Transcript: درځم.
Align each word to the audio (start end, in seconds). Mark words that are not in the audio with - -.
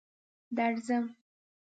درځم. 0.57 1.05